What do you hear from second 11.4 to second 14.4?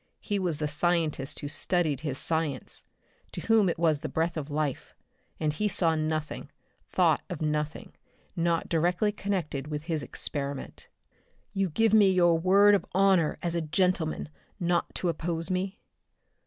"You give me your word of honor as a gentleman